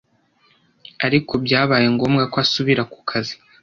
ariko 1.05 1.33
byabaye 1.45 1.85
ngombwa 1.93 2.23
ko 2.31 2.37
asubira 2.43 2.83
ku 2.91 2.99
kazi. 3.09 3.35